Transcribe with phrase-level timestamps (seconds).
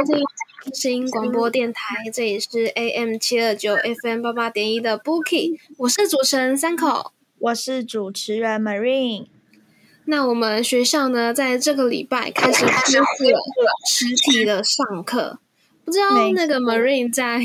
[0.00, 0.24] 收听
[0.72, 7.12] 新广播电台，这里是 AM 七二九 FM 八八点一的 Bookie，我是主持人三口。
[7.38, 9.26] 我是主持人 Marine。
[10.06, 15.38] 那我们学校呢，在这个礼拜开始恢复了实体的上课，
[15.84, 17.42] 不知道那个 Marine 在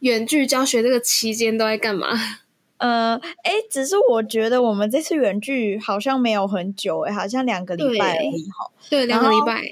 [0.00, 2.08] 远距教学这个期间都在干嘛？
[2.76, 8.70] 呃，哎，只是我觉得我们这次远距好像没有很久，哎，好像两个礼拜而已哈。
[8.90, 9.62] 对，两个礼拜。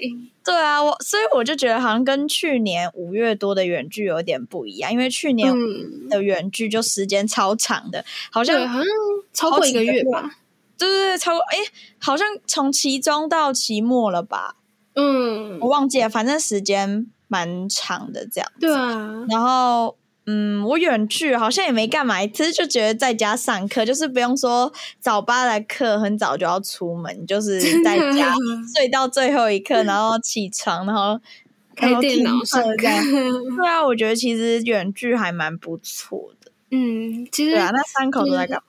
[0.45, 8.85] 对啊，我所以我就觉得好像跟去年五月多的远距有点不一样，因为去年嗯，的远距就时间超长的，好，像好像
[9.33, 10.37] 超过一个月吧。
[10.77, 11.57] 对对对，超过哎，
[11.99, 14.55] 好像从期中到期末了吧？
[14.93, 18.51] 嗯我，忘记了，反正时间蛮长的这样。
[18.59, 28.33] 对啊，然后，嗯，我远距好像也没干嘛，其实就觉得在家上课，就是不用说早八的课很早就要出门，就是在家
[28.75, 31.19] 睡到最后一刻，然后起床，然后
[31.75, 32.75] 开电脑上课。
[32.77, 36.51] 对啊，我觉得其实远距还蛮不错的。
[36.71, 38.63] 嗯，其实对啊，那三口都在干嘛？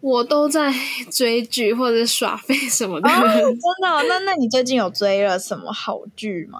[0.00, 0.72] 我都在
[1.10, 6.58] 追剧或者耍废什么的，哦，真的哦、那那你最近有追了什么好剧吗？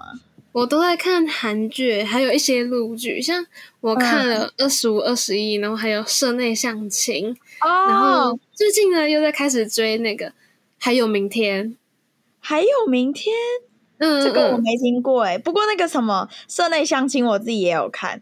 [0.53, 3.45] 我都在看韩剧，还有一些陆剧，像
[3.79, 7.31] 我看了二十五、二十一，然后还有社内相亲，
[7.61, 10.33] 哦然后最近呢又在开始追那个，
[10.77, 11.77] 还有明天，
[12.39, 13.33] 还有明天，
[13.99, 15.37] 嗯，嗯这个我没听过哎。
[15.37, 18.21] 不过那个什么社内相亲，我自己也有看，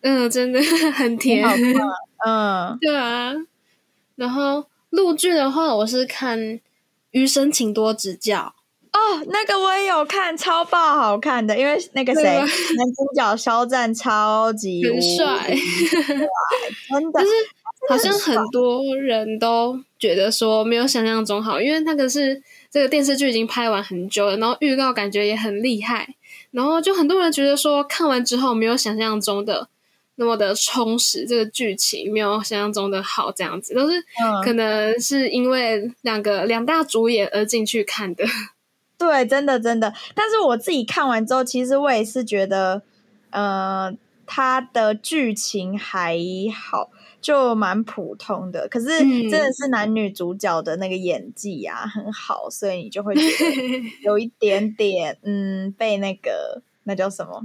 [0.00, 1.88] 嗯，真的 很很甜好，看。
[2.26, 3.34] 嗯，对啊。
[4.16, 6.38] 然后陆剧的话，我是看
[7.10, 8.57] 《余生，请多指教哦，
[9.26, 15.56] 那个我也有看，超爆好看的，因为那个谁，男主角肖战超级》，很帅，
[16.88, 17.32] 真的，就是
[17.88, 26.14] 好像很多人都觉得说没有想象中好，因为那个是这个电视剧已经拍完很久了，然后预告感觉也很厉害，
[26.50, 29.68] 然后就很多人觉得说看完之后没有想象中的
[30.16, 38.24] 那么的充实，这个剧情没有想象中的好，这样子都是嗯可能是因为两个两大主演而进去看的。
[38.98, 39.94] 对，真的真的。
[40.14, 42.82] 但是我自己看完之后，其实我也是觉得，
[43.30, 43.94] 呃，
[44.26, 46.18] 它的剧情还
[46.52, 48.66] 好，就蛮普通的。
[48.68, 57.42] 可是嗯真的是男女主角的那个演技啊很好，所以你就会觉得有一 点点，嗯，被那个那叫什么？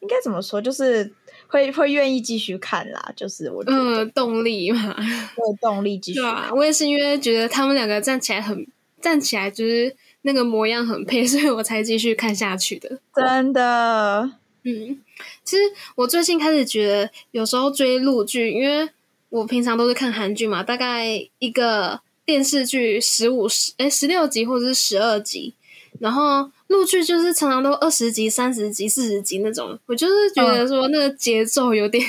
[0.00, 0.60] 应该怎么说？
[0.60, 1.10] 就是
[1.46, 3.12] 会会愿意继续看啦。
[3.16, 4.94] 就是我觉得嗯，动力嘛，
[5.38, 6.30] 有动力继 续看。
[6.30, 8.66] 对啊，我也是因为觉得他们两个站起来很
[9.00, 9.96] 站起来就是
[10.26, 12.98] 那个模样很配， 所以我才继续看下去的。
[13.14, 14.30] 真的，
[14.64, 14.98] 嗯，
[15.44, 15.62] 其实
[15.94, 18.88] 我最近开始觉得，有时候追陆剧，因为
[19.28, 21.06] 我平常都是看韩剧嘛，大概
[21.38, 25.52] 一个电视剧十五十哎十六集或者是十二集，
[26.00, 32.02] 然后陆剧就是常常都二十集、三十集、四十集那种，我就是觉得说那个节奏有点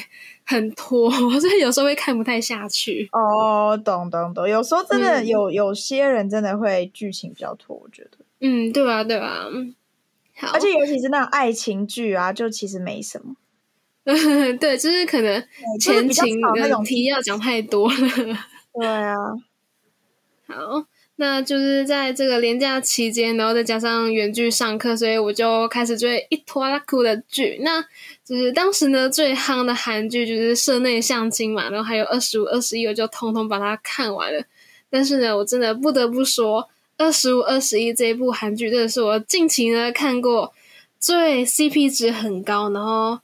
[0.45, 1.09] 很拖，
[1.41, 3.09] 所以有时候会看不太下去。
[3.11, 4.47] 哦，懂懂懂。
[4.47, 8.11] 有时候真的嗯有、有些人真的会剧情比较拖，我觉得。
[8.41, 9.03] 嗯，对啊？
[9.03, 9.47] 对啊？
[9.51, 9.73] 嗯
[10.37, 13.35] 好，而且尤其是那种爱情剧啊，就其实没什么。
[14.59, 15.43] 对，就是可能
[15.79, 17.95] 前情的那种的提要讲太多了。
[18.79, 19.15] 对啊，
[20.47, 27.59] 好，那就是在这个连假期间，然后再加上远距上课，所以我就开始追一拖拉库的剧。
[27.63, 27.83] 那
[28.25, 34.43] 就是当时呢最夯的韩剧就是《社内相亲》嘛，然后还有二十五、二十一，我就通通把它看完了。
[34.89, 36.67] 但是呢，我真的不得不说，
[36.97, 40.51] 二十五、二十一这一部韩剧真的是我近期呢看过
[40.99, 43.19] 最 CP 值很高，然后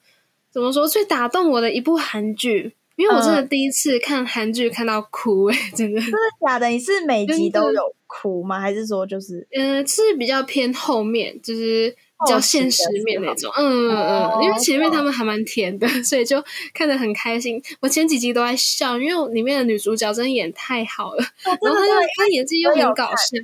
[0.52, 2.74] 怎么说最打动我的一部韩剧。
[2.98, 6.00] 因为我真的第一次看韩剧看到哭诶、真的。
[6.00, 6.68] 真的假的？
[6.68, 8.60] 你是每集都有哭吗？
[8.60, 11.96] 还是说就是嗯，是比较偏后面，就是
[12.26, 13.52] 比较现实面那种。
[13.58, 17.62] 嗯嗯嗯，因为前面他们还蛮甜的，所以就看得很开心。
[17.80, 23.38] 我前几集都在笑，因为里面的女主角真的演太好了， 然后她又她演技又很搞笑。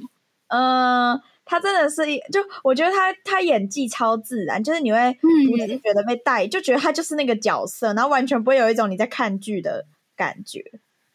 [0.50, 9.86] 嗯，她真的是一就我觉得她她演技超自然，就是你会不自觉的被带，就觉得她就是那个角色，然后完全不会有一种你在看剧的
[10.16, 10.64] 感觉。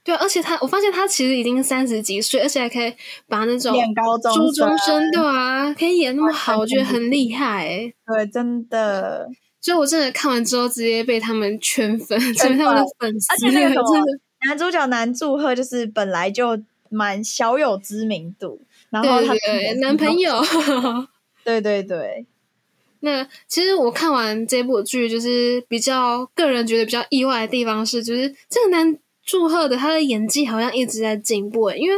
[0.05, 2.93] 对，而且他，我发现他其实已经三十几岁，而且还可以
[3.29, 7.93] 把那种演高中初中生，对啊，可以演那么好，我觉得很厉害。
[8.13, 9.29] 对，真的。
[9.61, 13.33] 所以我真的看完之后，直接被他们圈粉， 成为他们的粉丝。
[13.33, 13.81] 而且那个
[14.49, 16.61] 男主角男祝贺，就是本来就
[16.91, 18.61] 蛮小有知名度，
[18.91, 19.35] 然后他
[19.81, 20.43] 男朋友，
[21.45, 22.27] 对对对。
[23.05, 28.99] 那其实我看完这部剧，就是比较个人觉得比较意外的地方是，就是这个男。
[29.25, 31.97] 祝贺的他的演技好像一直在进步，因为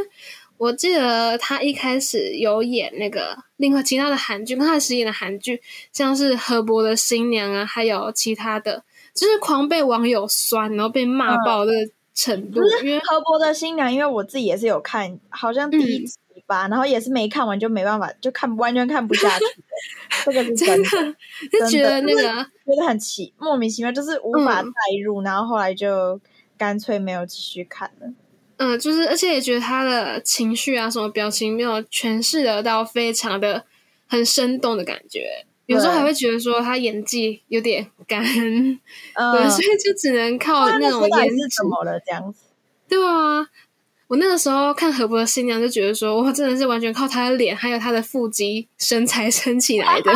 [0.56, 5.60] 我记得他一开始有演那个另外其他的韩剧，跟他饰演的韩剧
[5.92, 8.84] 像是河伯的新娘啊，还有其他的，
[9.14, 11.72] 就是狂被网友酸，然后被骂爆的
[12.14, 12.60] 程度。
[12.82, 16.16] 因为河伯的新娘，因为我自己也是有看，好像第一集
[16.46, 19.44] 吧，然后也是没看完就没办法，就看完全看不下去。
[20.24, 21.16] 这个是真的，
[21.50, 24.70] 就觉得那个觉得很奇莫名其妙，就是无法代
[25.04, 26.20] 入，然后后来就。
[26.56, 28.12] 干脆没有继续看了。
[28.56, 33.64] 嗯，就是而且也觉得他的情绪啊，什么表情没有诠释得到非常的
[34.06, 42.44] 很生动的感觉，有时候还会觉得说他演技有点干， 对，所以就只能靠那种颜值怎么了这样子。
[42.88, 43.44] 对啊，
[44.06, 50.12] 我那个时候看何伯的新娘就觉得说，哇，真的是完全靠他的脸还有他的腹肌身材 撑起来的，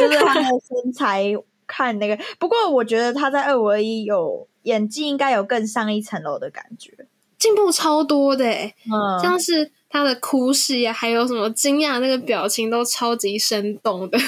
[0.00, 1.24] 就是他的身材
[1.66, 2.18] 看那个。
[2.38, 4.48] 不过我觉得他在二五二一有。
[4.64, 6.92] 演技应该有更上一层楼的感觉，
[7.38, 14.18] 进步超多的嗯，像是他的哭戏啊，还有什么惊讶那个表情都超级生动的。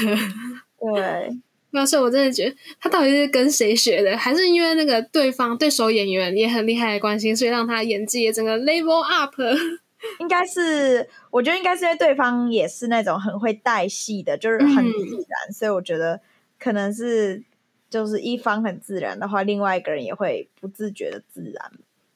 [0.80, 1.36] 对，
[1.72, 9.34] 那所以我真的觉得他到底是跟谁学的，还是因为那个对方对手演员也很厉害的关系，所以让他演技也整个 level up。
[10.18, 16.20] 应该是，我觉得应该是因为对方也是那种很会带戏的，就是很自然，所以我觉得
[16.58, 17.44] 可能是。
[17.92, 21.70] 就是一方很自然的话，另外一个人也会不自觉的自然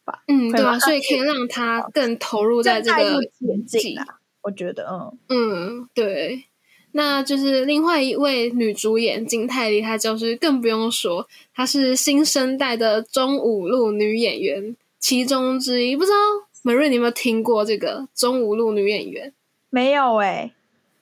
[0.06, 0.22] 吧。
[0.26, 4.18] 嗯，对啊，所以可以让他更投入在这个演技啊。
[4.40, 6.44] 我觉得，嗯嗯，对。
[6.92, 15.94] 那就是另外一位女主演金泰梨，她就是更不用说，她是新生代的中五路女演员其中之一。
[15.94, 16.16] 不知道
[16.62, 19.34] 美瑞，你有没有听过这个中五路女演员？
[19.68, 20.52] 没有哎。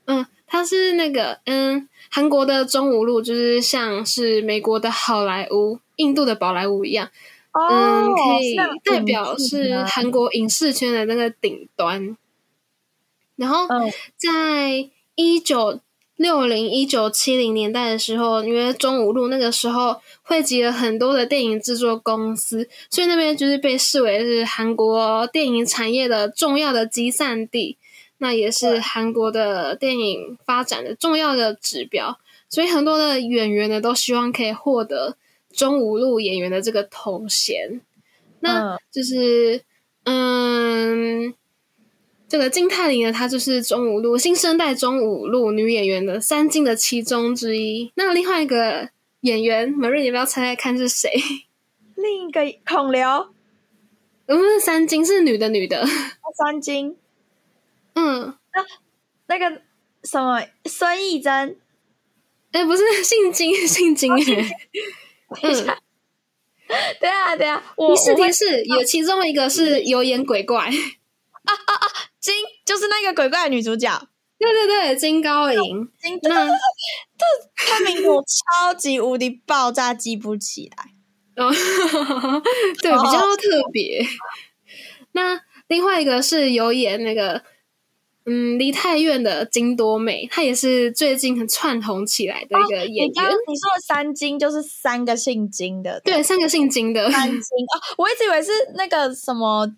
[0.06, 1.88] 嗯，她是那个嗯。
[2.10, 7.10] 韩国的中五路就是像是美国的好莱坞、印度的宝莱坞一样，
[7.50, 8.54] 嗯，可以
[8.84, 12.16] 代表是韩国影视圈的那个顶端。
[13.34, 13.66] 然后
[14.16, 15.80] 在一九
[16.14, 27.76] 六零、一九七零年代的时候，因为中五路那个时候汇集了很多的电影制作公司，所以那边就是被视为是韩国电影产业的重要的集散地。
[28.24, 32.18] 那也是韩国的电影发展的重要的指标，
[32.48, 35.18] 所以很多的演员呢都希望可以获得
[35.52, 37.82] 中五路演员的这个头衔。
[38.40, 39.60] 那就是，
[40.04, 41.34] 嗯，
[42.26, 47.92] 这个金泰梨呢，她就是中五路新生代中五路女演员的三金的其中之一。
[47.96, 48.88] 那另外一个
[49.20, 51.12] 演员，美瑞，你不要猜猜看是谁？
[51.96, 53.28] 另一个孔刘，
[54.24, 55.86] 不是三金，是女的，女的，
[56.38, 56.96] 三金。
[57.94, 58.64] 嗯，那
[59.26, 59.62] 那个
[60.02, 61.58] 什么孙艺珍，
[62.52, 64.50] 哎，不是 姓金，姓金哎。
[65.42, 65.66] 嗯，
[67.00, 70.70] 对啊，对啊，提示提示，有其中一个是有演鬼怪啊
[71.54, 71.88] 啊啊！
[72.20, 72.34] 金
[72.64, 74.08] 就是那个鬼怪女主角，
[74.38, 75.88] 对对对，金高银。
[75.98, 76.54] 金那这
[77.56, 80.92] 他名字我超级无敌爆炸记不起来，
[81.44, 81.50] 哦，
[82.80, 84.06] 对，比较特别。
[85.12, 87.42] 那另外一个是有演那个。
[88.26, 93.10] 嗯，梨泰院的金多美，她也是最近很窜红起来的一个演员。
[93.12, 97.74] 你说的三金就是三个姓金的，对，三个姓金的三金啊！
[97.98, 99.70] 我一直以为是那个什么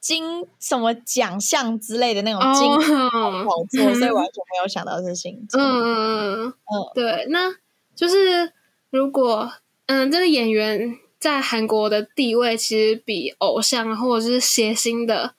[0.00, 2.68] 金什么奖项之类的那种金
[2.98, 5.60] 好做， 所以完全没有想到是姓金。
[5.60, 6.54] 嗯嗯嗯嗯，
[6.92, 7.54] 对，那
[7.94, 8.52] 就是
[8.90, 9.52] 如果
[9.86, 15.36] 嗯，这个演员在韩国的地位其实比偶像或者是谐星的。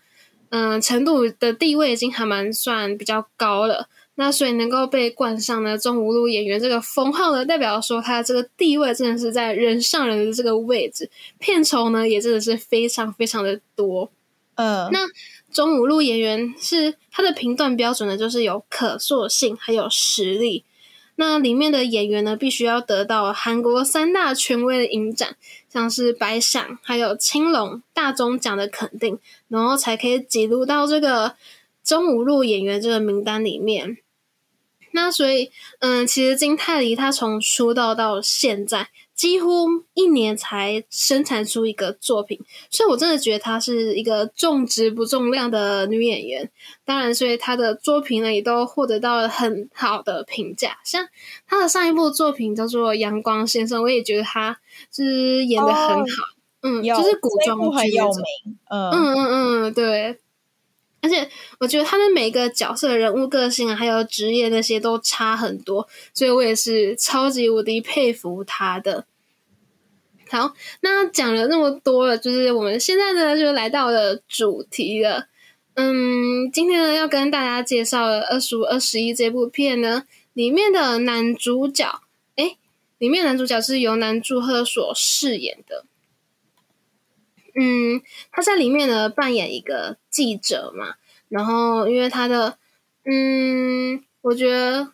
[0.50, 11.10] 嗯，程度的地位已经还蛮算比较高了，那所以能够被冠上呢中五路演员这个封号呢，代表说他这个地位真的是在人上人的这个位置，
[11.40, 14.10] 片酬呢也真的是非常非常的多。
[14.56, 15.00] 呃，那
[15.52, 20.64] 中五路演员是他的评断标准呢，就是有可塑性还有实力。
[21.18, 25.38] 那里面的演员呢，必须要得到韩国三大权威的影展，
[25.70, 29.18] 像是白想还有青龙、大钟奖的肯定，
[29.48, 31.36] 然后才可以挤入到这个
[31.84, 33.98] 中五路演员这个名单里面。
[34.92, 42.38] 那所以，嗯，其实金泰梨她从出道到现在，几乎一年才生产出一个作品，
[42.70, 46.52] 所以我真的觉得她是一个重质不重量的女演员。
[46.84, 50.78] 当然，所以她的作品呢也都获得到了很好的评价。
[50.84, 51.08] 像
[51.48, 54.60] 她的上一部作品叫做《阳光先生》，我也觉得她
[54.92, 56.06] 是演的很好，
[56.64, 60.20] 嗯，就是古装剧很有名，嗯嗯嗯嗯，对。
[61.06, 69.06] 而且我觉得他的每个角色人物个性啊，还有职业那些都差很多，所以我也是超级无敌佩服他的。
[70.32, 75.28] 好，那讲了那么多了，就是我们现在呢就来到了主题了。
[75.76, 82.02] 嗯，今天呢要跟大家介绍的《二十五二十一》这部片呢，里面的男主角，
[82.36, 82.58] 哎，
[82.98, 85.86] 里面男主角是由南柱赫所饰演的。
[87.58, 90.96] 嗯，他在里面呢扮演一个记者嘛，
[91.30, 92.58] 然后因为他的，
[93.06, 94.92] 嗯，我觉得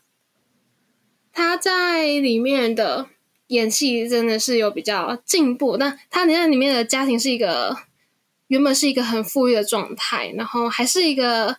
[1.33, 3.07] 他在里面的
[3.47, 5.77] 演戏真的是有比较进步。
[5.77, 7.75] 那他你看里面的家庭是一个
[8.47, 11.57] 原本是一个很富裕的状态，然后还是一个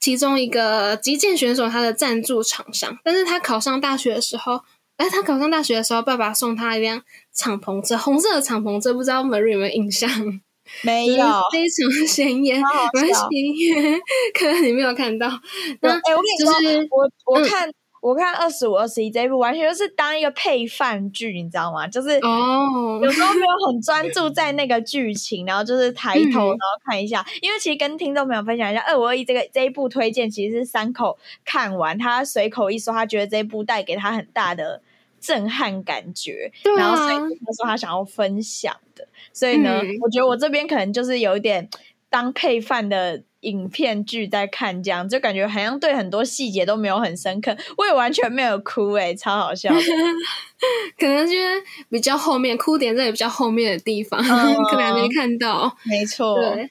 [0.00, 4.64] 其中一个击剑选手他的赞助厂商，但是他考上大学的时候。
[5.02, 10.08] 哎，他考上大学的时候，爸爸送他一辆敞篷车，红色的敞篷车，不知道 Marie 有没有印象？
[10.82, 12.60] 没 有，非常显眼。
[12.60, 14.00] 没关系，
[14.32, 15.28] 可能你没有看到。
[15.80, 17.68] 那哎，我跟你说，我我看。
[18.02, 21.86] 我看二十五、二十一这一部，完全就是当一个配饭剧，你知道吗？
[21.86, 27.24] 就是哦，有时候没有很专注在那个剧情，然后就是抬头然后看一下。
[27.40, 34.82] 因为其实跟听众朋友分享一下，二五二一这个这一部推荐，其实是三口看完，他随口一说，他觉得这一部带给他很大的
[35.22, 39.06] 震撼感觉，然后所以他说他想要分享的。
[39.32, 41.68] 所以呢，我觉得我这边可能就是有一点
[42.10, 43.22] 当配饭的。
[43.42, 49.68] 影片剧在看，这样就感觉好像对很多细节都没有很深刻，我也完全没有哭，哎，超好笑。
[50.96, 51.60] 可能因为
[51.90, 54.22] 比较后面哭点在比较后面的地方，
[54.70, 55.76] 可能还没看到。
[55.82, 56.36] 没错。
[56.36, 56.70] 对。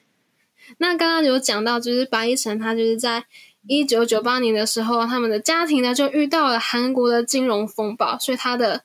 [0.78, 3.22] 那刚刚有讲到，就是白一晨，他就是在
[3.66, 8.82] 一九九八年的时候，他们的家庭呢就遇到了韩国的金融风暴，所以他的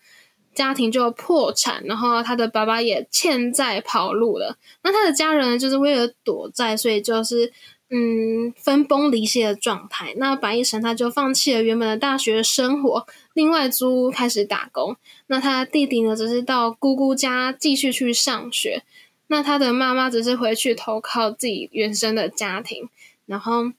[0.54, 4.58] 家庭就破产，然后他的爸爸也欠债跑路了。
[4.84, 7.52] 那他的家人呢，就是为了躲债，所以就是。
[7.90, 10.14] 嗯，分崩离析的状态。
[10.18, 14.98] 那白一晨他就放弃了原本的大学生活，另外租屋开始打工。
[15.28, 18.84] 那他弟弟呢，只是到姑姑家继续去上学。
[19.28, 22.90] 那他的妈妈只是回去投靠自己原生的家庭，
[23.26, 23.72] 然后。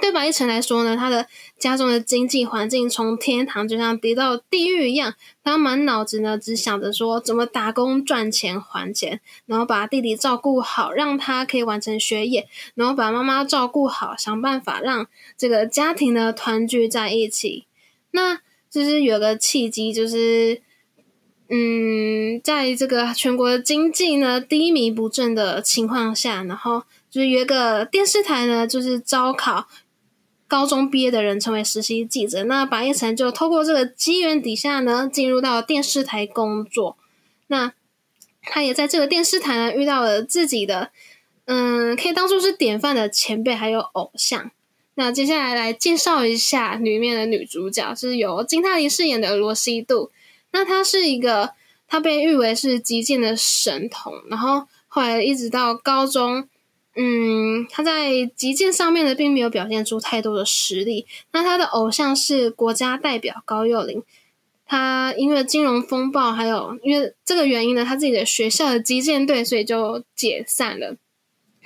[0.00, 1.26] 对白一晨来说呢，他的
[1.58, 17.66] 家中的经济环境从天堂就像跌到地狱一样，他满脑子呢只想着说怎么打工赚钱还钱，然后把弟弟照顾好，让他可以完成学业，然后把妈妈照顾好，想办法让这个家庭呢团聚在一起。
[18.12, 20.62] 那就是有个契机，就是
[21.48, 29.66] 嗯，在这个全国的经济呢低迷不振的情况下，然后就是有一个电视台呢就是招考。
[30.48, 36.96] 高中毕业的人成为实习记者，那白夜晨就透过这个机缘底下呢，进入到电视台工作。
[37.48, 37.72] 那
[38.42, 40.90] 他也在这个电视台呢遇到了自己的，
[41.46, 44.50] 嗯，可以当做是典范的前辈还有偶像。
[44.94, 50.10] 那接下来来介绍一下里面的女主角，是由金泰梨饰演的罗西度。
[50.52, 51.54] 那她是一个，
[51.88, 56.48] 她被誉为是击剑的神童，然后后来一直到高中。
[56.98, 61.06] 嗯，他在击剑上面呢，并没有表现出太多的实力。
[61.30, 64.02] 那他的偶像是国家代表高幼霖，
[64.64, 70.96] 他因为金融风暴，还有因为这个原因呢，他自己的学校的击剑队，所以就解散了。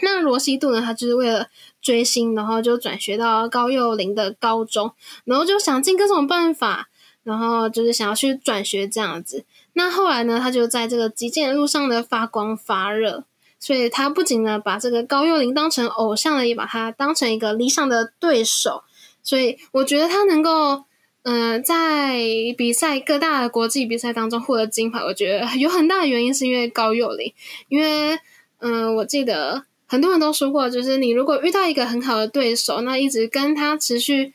[0.03, 1.47] 那罗西度呢，他就是为了
[1.81, 4.91] 追星，然后就转学到高幼霖的高中，
[5.25, 6.89] 然后就想尽各种办法，
[7.23, 9.45] 然后就是想要去转学这样子。
[9.75, 13.23] 那后来呢，他就在这个击剑路上的发光发热。
[13.61, 18.83] 所以他不仅呢把这个高幼霖当成偶像了，也把他当成一个理想的对手。
[19.23, 20.85] 所以我觉得他能够，
[21.23, 22.19] 嗯，在
[22.57, 27.33] 比赛各大国际比赛当中获得金牌，我觉得有很大的原因是因为高幼霖。
[27.69, 28.19] 因为，
[28.61, 34.33] 嗯，我记得很多人都说过，就是你如果遇到一个很好的对手，那一直跟他持续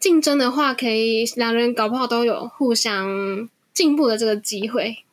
[0.00, 5.04] 竞争的话，可以两人搞不好都有互相进步的这个机会。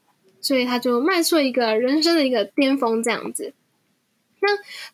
[0.48, 3.54] 所以他就迈出了一个人生的一个巅峰，这样子。
[4.39, 4.48] 那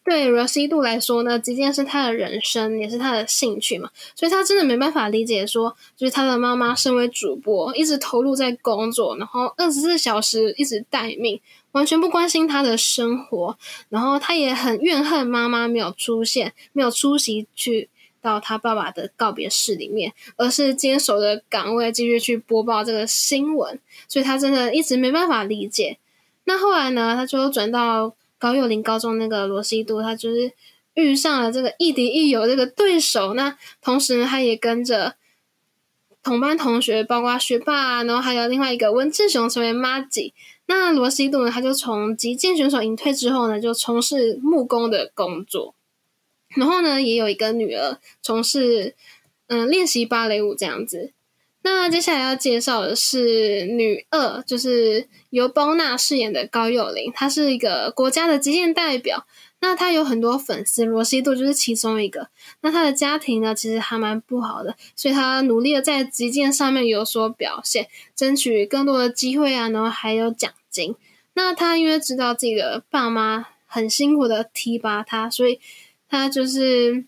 [0.03, 11.39] 对罗西度来说呢，击剑是他的人生，也是他的兴趣嘛，所以他真的没办法理解说，就是他的妈妈身为主播，一直投入在工作，然后二十四小时一直待命，
[11.74, 13.55] 完全不关心他的生活，
[13.89, 17.89] 然后他也很怨恨妈妈没有出现，没有出席去
[18.24, 26.00] 到他爸爸的告别式里面，而是坚守的岗位继续去播报这个新闻，所以他真的一直没办法理解。
[26.46, 28.15] 那后来呢，他就转到。
[28.39, 30.51] 高幼林高中那个罗西度，他就是
[30.96, 33.36] 遇上了这个亦敌亦友这个对手。
[33.36, 35.15] 那同时呢，他也跟着
[36.22, 40.34] 同班同学，包括学霸，然后还有另外一个温志雄成为妈吉。
[40.65, 45.74] 那罗西度呢，他就从击剑选手隐退之后呢，就从事木工的工作。
[46.55, 48.95] 然后呢，也有一个女儿从事
[49.48, 51.12] 嗯练习芭蕾舞这样子。
[51.65, 59.25] 那接下来要介绍的是女二，就是由包娜饰演的高幼玲，她是一个国家的击剑代表。
[59.62, 62.27] 那她有很多粉丝，罗西度就是其中一个。
[62.60, 70.93] 那她的家庭呢，其实还蛮不好的，所以她努力的在击剑上面有所表现，争取更多的机会啊，然后还有奖金。
[71.33, 75.62] 那她因为知道自己的爸妈很辛苦的提拔她，所以
[76.13, 77.05] 他就是。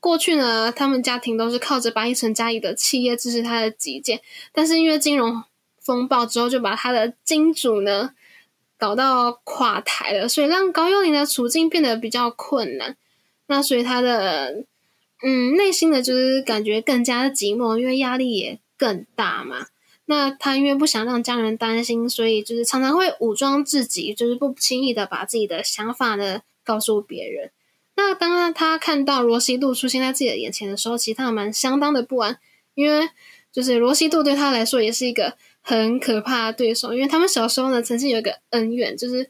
[0.00, 4.20] 过去呢，他们家庭都是靠着八一成家里的企业支持他的基建，
[4.52, 5.42] 但是因为金融
[5.80, 8.14] 风暴之后，就把他的金主呢
[8.78, 12.96] 搞到垮台了，所以让高幼霖的处境变得比较困难。
[13.48, 14.64] 那所以他的
[15.24, 19.66] 嗯内心的就是感觉更加的寂寞，因为压力也更大嘛。
[20.04, 27.50] 那他因为不想让家人担心，所以就是常常会武装自己，就是不轻易的把自己的想法呢告诉别人。
[28.00, 32.38] 那当他看到罗西度出现在自己的眼前的时候，其实他蛮相当的不安，
[32.76, 33.10] 因为
[33.50, 39.28] 就是罗西度对他来说也是一个很可怕的对手，因为他们小时候呢曾经有一个恩怨，就是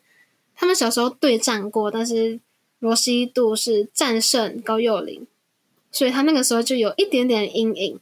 [0.54, 2.40] 他们小时候对战过，但是
[2.78, 5.26] 罗西度是战胜高幼霖，
[5.90, 7.98] 所以他那个时候就有一点点阴影。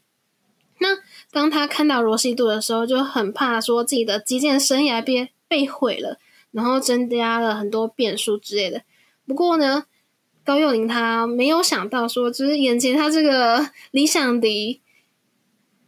[0.81, 0.99] 那
[1.31, 6.19] 当他看到罗西度的时候，就很怕说自己的击剑生涯被被毁了，
[6.51, 8.83] 然后增加了很多变数之类的。
[9.29, 9.85] 不过呢。
[10.47, 14.81] 高幼霖他没有想到说，就是眼前他这个理想敌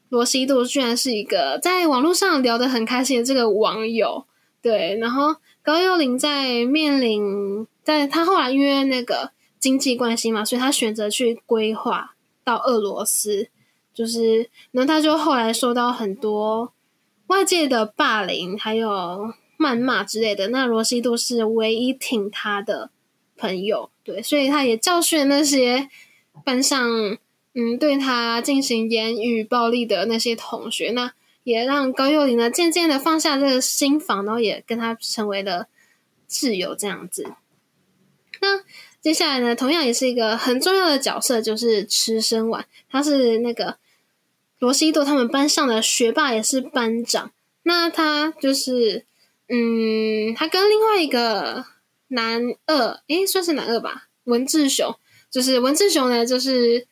[0.09, 4.27] 罗西度，居然是一个在网络上聊得很开心的这个网友。
[4.61, 13.49] 对，然后高幼霖在面临，在他后来因为那个经济关系嘛，所以他选择去规划到俄罗斯，
[13.95, 16.73] 就是，然后他就后来受到很多
[17.29, 20.49] 外界的霸凌，还有谩骂之类的。
[20.49, 22.91] 那罗西度是唯一挺他的
[23.39, 23.91] 朋友。
[24.03, 25.89] 对，所以他也教训那些
[26.45, 27.19] 班上
[27.55, 31.13] 嗯对他进行言语暴力的那些同学，那
[31.45, 35.67] 也让高幼霖呢渐渐的放下这个心防，然后也跟他成为了
[36.29, 37.35] 挚友这样子。
[38.41, 38.61] 那
[39.01, 43.77] 接下来呢，同样也是一个很重要的角色，就是池生丸，他是那个
[44.59, 47.31] 罗西多他们班上的学霸，也是班长。
[47.63, 49.05] 那他就是
[49.49, 51.65] 嗯，他跟另外一个。
[52.09, 54.09] 男二，诶，算是男二吧。
[54.25, 54.95] 文志雄
[55.31, 56.87] 就是文志雄呢，就是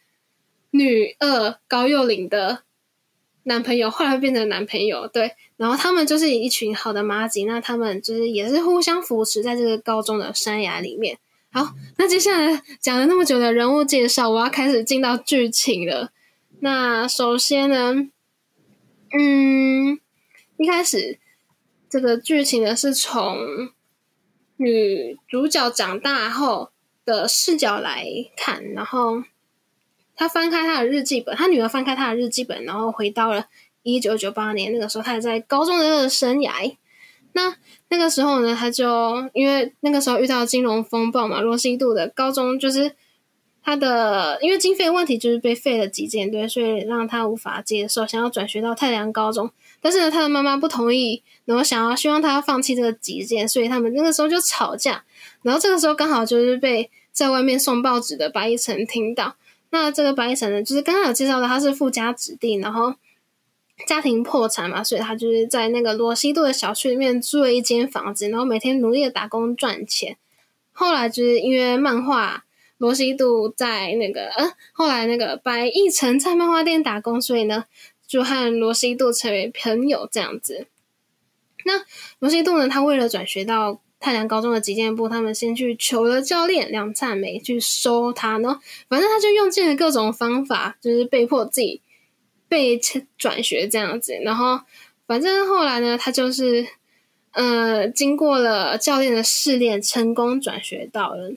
[0.70, 2.62] 女二高幼霖的
[3.42, 5.07] 男朋友，后来变成男朋友。
[5.07, 11.18] 对，然后他们就是一群好的妈吉，那他们就是也是互相扶持在这个高中的生涯里面。
[11.50, 16.11] 好，那接下来讲了那么久的人物介绍，我要开始进到剧情了。
[16.61, 17.94] 那首先呢，
[19.18, 19.98] 嗯，
[20.57, 21.18] 一开始
[21.90, 23.70] 这个剧情呢是从。
[24.56, 26.70] 女主角长大后
[27.04, 29.22] 的视角来看，然后
[30.14, 33.46] 她翻开她的日记本，她女儿翻开她的日记本，然后回到了
[33.82, 36.76] 一九九八年那个时候，她还在高中的那个生涯。
[37.32, 37.54] 那
[37.90, 42.92] 那个时候呢，她就因为那个时候遇到金融风暴嘛，罗西度的高中就是
[43.62, 49.50] 她的因为经费问题，就是被废了几件，对，所以让她无法接受，想要转学到太阳高中。
[49.82, 55.02] 但是呢，他的妈妈不同意，然后想要希望他放弃这个极剑，所以他们那个时候就吵架。
[55.42, 59.37] 然后这个时候刚好就是被在外面送报纸的白一晨听到。
[59.70, 62.94] 那这个白一晨呢，就是刚刚有介绍的，他是富家子弟，然后
[63.87, 70.16] 家庭破产嘛，所以他就是在那个罗西度的小区里面租了一间房子，然后每天努力的打工赚钱。
[70.72, 72.44] 后来就是因为漫画
[72.78, 77.64] 罗西度在那个，呃，后来那个白一晨在漫画店打工，所以呢。
[78.09, 80.68] 就和罗西度成为朋友这样子。
[81.66, 81.85] 那
[82.20, 82.68] 罗西度呢？
[82.68, 88.61] 他为了转学到太阳高中的击剑部，他们先去求了教练梁灿梅去收他呢。
[88.88, 91.83] 反正他就用尽了各种方法，就是被迫自己
[92.48, 92.81] 被
[93.18, 94.14] 转学这样子。
[94.22, 94.61] 然后
[95.09, 96.66] 反正后来呢，他就是
[97.33, 101.33] 呃，经过了教练的试炼，成功转学到了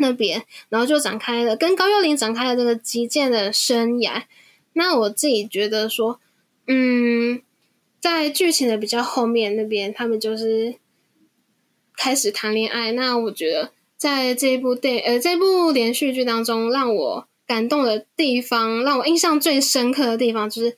[0.00, 4.24] 那边，然后就展开了跟高幼霖展开了这个击剑的生涯。
[4.72, 6.20] 那我自己觉得说，
[6.66, 7.40] 嗯，
[8.06, 10.76] 在剧情的比较后面那边，他们就是
[11.96, 12.92] 开始谈恋爱。
[12.92, 20.76] 那我觉得在这一部电呃这部连续剧当中，让我感动的地方，让我印象最深刻的地方就是。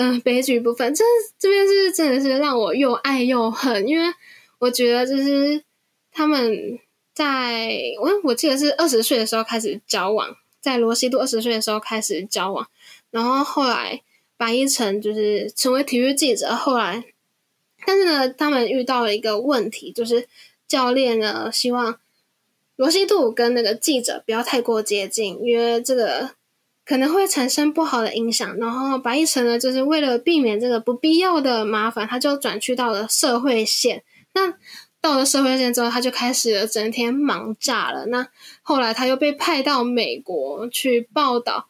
[0.00, 1.02] 嗯，悲剧部分，这
[1.40, 4.14] 这边是真的是让我又爱又恨，因为
[4.60, 5.64] 我觉得就是
[6.12, 6.78] 他们
[7.12, 12.68] 在我我记得是二十岁的时候开始交往，在罗西度二十岁的时候开始交往，
[13.10, 14.00] 然后后来
[14.38, 17.04] 白一晨就是成为体育记者，后来
[17.84, 20.26] 但是呢，他们遇到了一个问题，就是
[20.66, 22.00] 教练呢希望
[22.76, 26.30] 罗西度跟那个记者不要太过接近，因为这个。
[26.88, 34.02] 可能会产生不好的影响，然后白一晨呢，就是为了避免这个不必要的麻烦，他就转去到了社会线。
[34.32, 34.54] 那
[34.98, 38.06] 到了社会线之后，他就开始整天忙炸了。
[38.06, 38.28] 那
[38.62, 41.68] 后来他又被派到美国去报道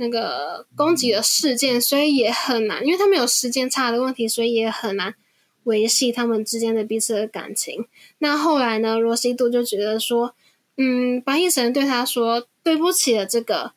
[0.00, 5.14] 那个攻击的事件，所以也很难，因为他们有时间差的问题，所以也很难
[5.62, 7.86] 维系他们之间的彼此的感情。
[8.18, 10.34] 那后来呢，罗西度就觉得说，
[10.76, 13.72] 嗯，白夜神对他说对不起的这个。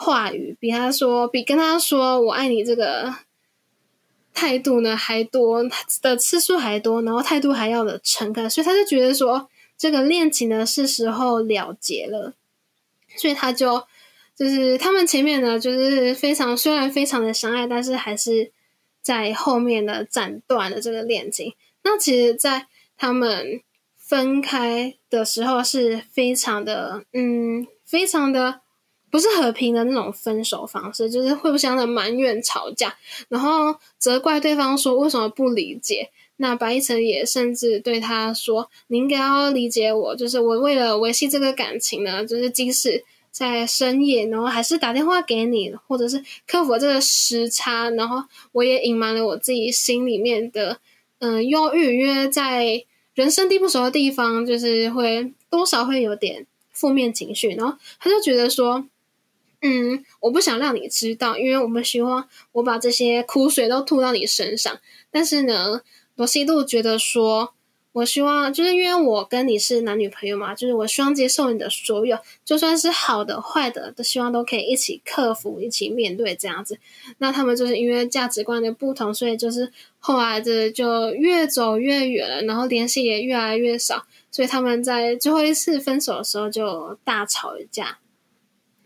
[0.00, 3.12] 话语比他说，比跟他说“我爱你”这个
[4.32, 5.60] 态度呢还多
[6.00, 12.34] 的次数还多，然后态度还要的诚恳，所以他就觉得说这个恋情呢是时候了结了，
[13.16, 13.87] 所以他就
[14.38, 18.52] 就是他们前面呢就是非常虽然非常的相爱，但是还是
[19.02, 21.54] 在后面呢斩断了这个恋情。
[21.82, 23.60] 那其实，在他们
[23.96, 28.60] 分开的时候是非常的嗯，非常的。
[29.10, 32.94] 不是和平的那种分手方式，就是互相的埋怨、吵架，
[33.30, 36.10] 然后责怪对方说为什么不理解。
[36.36, 43.02] 那白一晨也甚至对他说：“你应该要理解我，就是我为了维系这个感情呢，就是即使
[43.38, 50.80] 在深夜，然后还是打电话给你，或者是克服这个时差，然后我也隐瞒了我自己心里面的
[51.20, 58.86] 嗯忧郁，因为在人生地不熟的地方，就是会多少会有点负面情绪，然后他就觉得说。”
[59.60, 64.78] 嗯，我不想让你知道，因为我们希望我把这些苦水都吐到你身上。
[65.10, 65.80] 但是呢，
[66.14, 67.54] 罗西度觉得说，
[67.92, 76.78] 我希望就是因为我跟你是男女朋友嘛，就是我希望接受你的所有，就算是好的坏的，都希望都可以一起克服，一起面对这样子。
[77.18, 87.98] 那他们就是因为价值观的不同，所以就是后来的就越走越远，然后联系也越来越少，所以他们在最后一次分手的时候就大吵一架。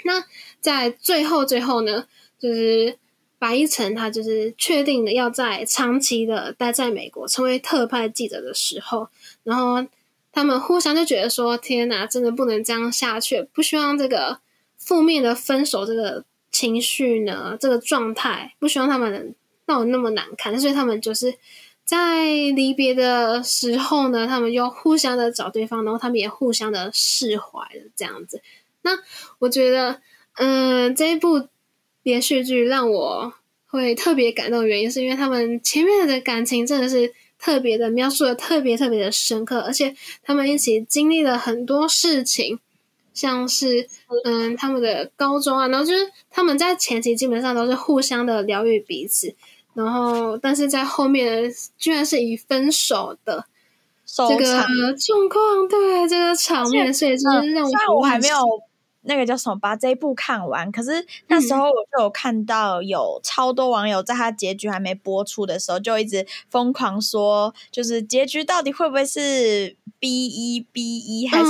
[0.05, 0.25] 那
[0.61, 2.07] 在最后最后呢，
[2.39, 2.97] 就是
[3.43, 9.09] 白一晨他就是确定的要在长期的待在美国，成为特派记者的时候，
[9.43, 9.85] 然后
[10.31, 14.39] 他们互相就觉得说：“天哪，真的不能这样下去，不希望这个
[14.79, 19.35] 负面的分手这个情绪呢，这个状态，不希望他们
[19.67, 21.35] 闹得那么难看。”所以他们就是
[21.85, 28.41] 在离别的时候呢，他们又互相的找对方，然后他们也互相的释怀了，这样子。
[28.83, 28.93] 那
[29.41, 30.01] 我觉得，
[30.35, 31.49] 嗯，这一部
[32.03, 33.33] 连续剧让我
[33.67, 42.59] 会特别感动的原因，是因为他们前面的感情真的是特别的描述的特别特别的深刻，而且他们一起经历了很多事情，
[43.15, 43.89] 像是
[44.25, 49.35] 嗯他们的高中啊，然后就是他们在前期基本上都是互相的疗愈彼此，
[49.75, 53.47] 然后但是在后面居然是以分手的。
[54.05, 54.45] 这个
[54.93, 57.65] 状况，对这个场面，所以就是让
[57.97, 58.37] 我还没有。
[59.03, 59.57] 那个叫什么？
[59.57, 60.71] 把这一部看完。
[60.73, 71.45] 可是那时候我就有看到有超多网友在他结局还没播出的时候，就一直疯狂说，就是结局到底会不会是 B 一 B 一还是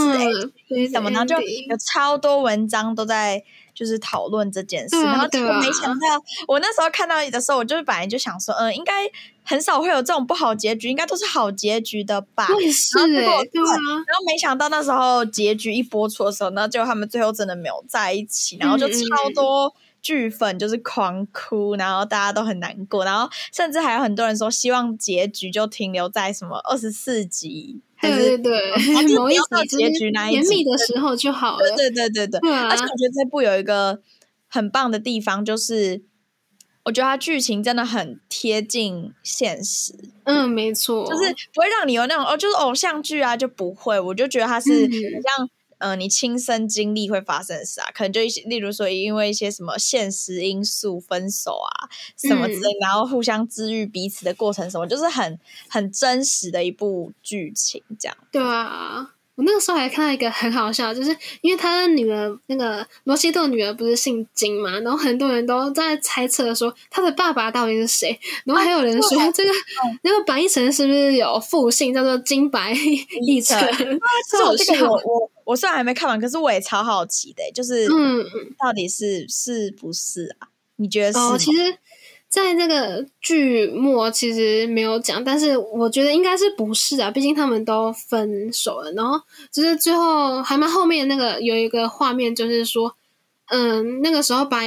[0.75, 1.11] A 什么？
[1.11, 3.45] 然后就有超多文章都在。
[3.83, 6.07] 就是讨论这件事，然后结果没想到，
[6.47, 9.11] 我那时候看到你的时候，我就是本来就想说，嗯，应该
[9.45, 12.47] 很少会有这种不好结局，应该都是好结局的吧。
[12.73, 13.75] 是哎，对啊。
[14.07, 27.81] 然后没想到那时候结局一播出的时候，那就他们最后真的没有在一起，然后就超多剧粉就是狂哭，然后大家都很难过，然后甚至还有很多人说希望结局就停留在什么二十四集。
[28.03, 28.73] 对对对，
[29.17, 31.69] 某一集结局那一甜蜜的时候就好了。
[31.77, 34.01] 对对对对对，而且我觉得这部有一个
[34.49, 36.03] 很棒的地方，就是
[36.85, 39.95] 我觉得它剧情真的很贴近现实。
[40.25, 43.99] 嗯，没错，就是不会让你有那种哦，就是偶像剧啊，就不会。
[43.99, 45.49] 我就觉得它是像
[45.83, 58.17] 呃你亲身经历会发生的事啊，可能就一些，例如说因为一些什么现实因素分手啊什么之类，然后互相治愈彼此的过程什么，就是很很真实的一部剧情这样。
[58.31, 69.51] 对啊，我那个时候还看到一个很好笑，就是因为他的女儿那个罗西多女儿不是姓金嘛，然后很多人都在猜测说他的爸爸到底是谁，然后还有人说这个
[70.03, 72.73] 那个白亦晨是不是有复姓叫做金白
[73.23, 73.59] 亦晨，
[74.31, 74.97] 这个笑我。
[74.97, 78.55] 我我虽然还没看完，可是我也超好奇的，就是嗯嗯。
[78.59, 80.49] 到底是是不是啊？
[80.77, 81.19] 你觉得是？
[81.19, 81.77] 哦，其实
[82.33, 87.11] 在这个剧末其实没有讲，但是我觉得应该是不是啊？
[87.11, 89.21] 毕竟他们都分手了，然后
[89.53, 92.97] 就是最后还蛮后面那个有一个画面，就是说，
[93.51, 94.67] 嗯，那个时候白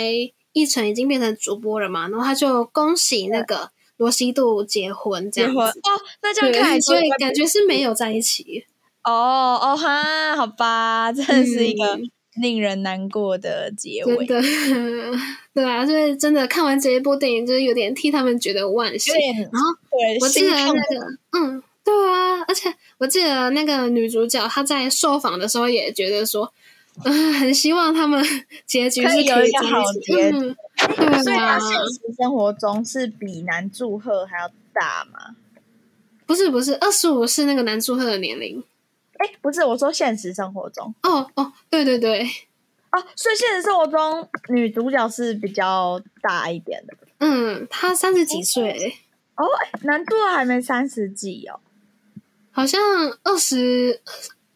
[0.54, 5.90] 亦晨已经变成主播了嘛，然后他就恭喜那个罗西度结婚这结婚样子，哦，
[6.22, 8.66] 那这样看来，所以感觉是没有在一起。
[9.04, 9.12] 哦
[9.60, 14.42] 哦哈，好吧，真的是一个嗯令人难过的结尾，真的，
[15.54, 19.12] 对啊，就是真的看完这一部电影，就是有点替他们觉得惋惜。
[19.12, 20.80] 然后对我记得那个，
[21.32, 26.52] 嗯，对啊，而且我记得那个女主角她在受访的时候也觉得说，
[27.04, 28.24] 嗯、很希望他们
[28.66, 30.38] 结局是可以有一个好起结局。
[30.38, 30.56] 嗯，
[30.98, 35.36] 对所以现实生活中是比男祝贺还要大吗？
[36.26, 38.64] 不是不是，二十五是那个男祝贺的年龄。
[39.18, 40.94] 哎，不是，我说现实生活中。
[41.04, 42.22] 哦哦，对对对，
[42.92, 46.94] 哦，所以现实生活中女主角是比较大一点的。
[47.20, 48.98] 嗯，她三十几岁，
[49.36, 51.60] 哦，哎男祝贺还没三十几哦，
[52.52, 52.82] 好像
[53.24, 54.02] 二十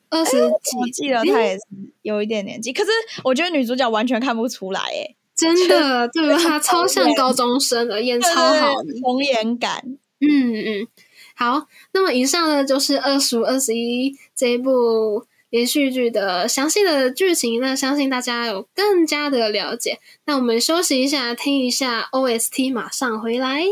[0.09, 1.63] 二十几我几，记得她也是
[2.01, 2.89] 有一点年纪，可是
[3.23, 6.37] 我觉得女主角完全看不出来，哎，真的，对吧？
[6.37, 9.97] 她超像高中生的，演超好童颜感。
[10.21, 10.87] 嗯嗯，
[11.33, 19.99] 好，那么以上呢就是二十五二十一这一部连续剧的详细的剧情，那相信大家有更加的了解。
[20.25, 23.65] 那我们休息一下，听一下 OST，马上回来。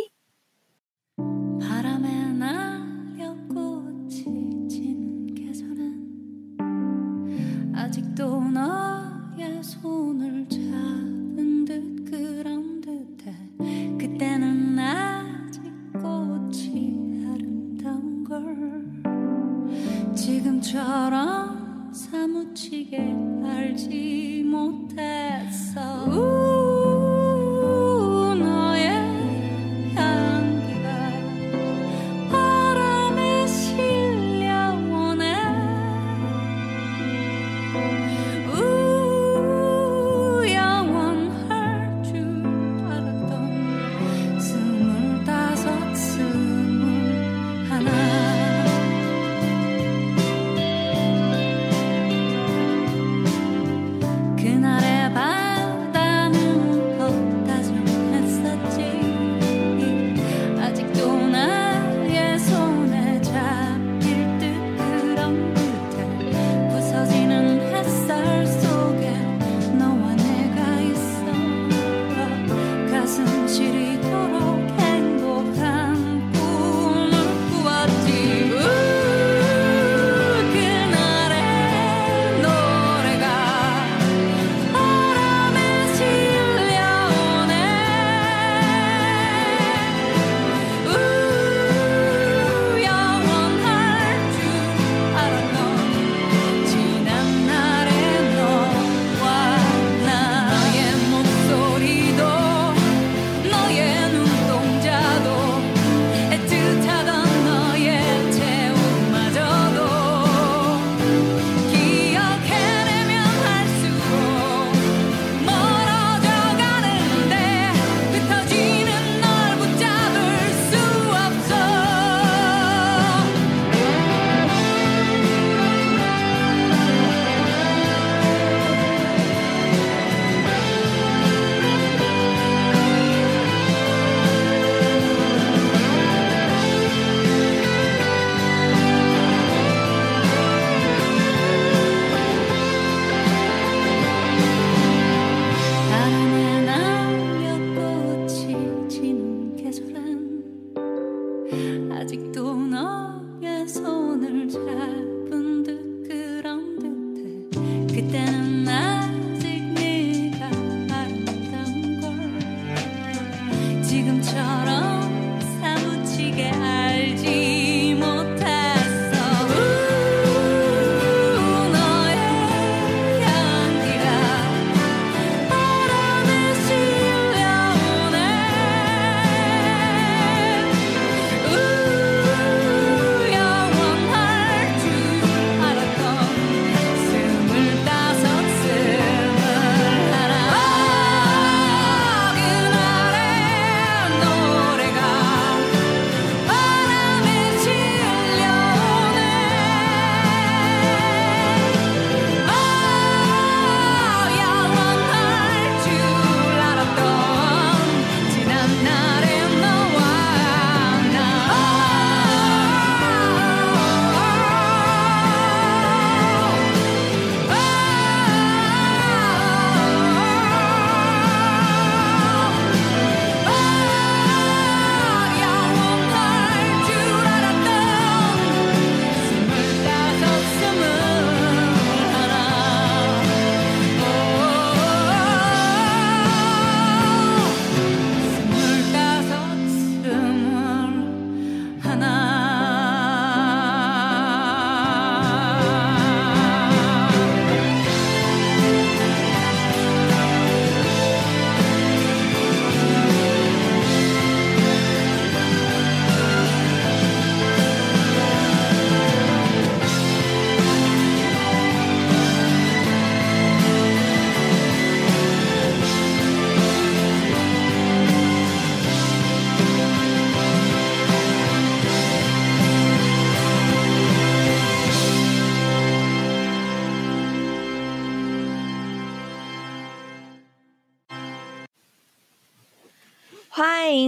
[22.69, 22.97] 지게
[23.45, 24.36] 알지?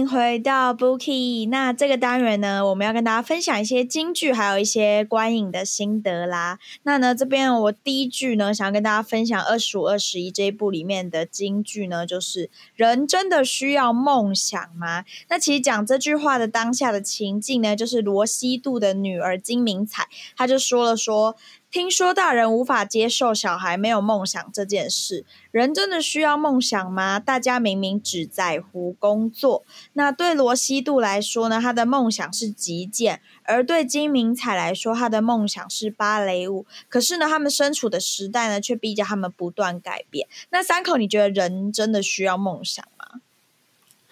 [0.06, 1.48] 回到 Bookie。
[1.48, 6.58] 那这个单元呢，我们要跟大家分享一些京剧，还有一些观影的心得啦。
[6.82, 21.36] 那呢，这边我第一句呢，想要跟大家分享《二十五二十一》这一部里面的京剧呢，就是“人真的需要梦想吗？”那其实讲这句话的当下的情境呢，就是罗西度的女儿金明彩，她就说了说。
[21.70, 27.20] 听说大人无法接受小孩没有梦想这件事，人真的需要梦想吗？
[27.20, 29.64] 大家明明只在乎工作。
[29.92, 31.60] 那对罗西度来说呢？
[31.60, 36.66] 他的梦想是击剑，而对金明彩来说，他的梦想是芭蕾舞。
[36.88, 40.26] 可是呢，他们身处的时代呢，却逼着他们不断改变。
[40.50, 43.20] 那三口，你觉得人真的需要梦想吗？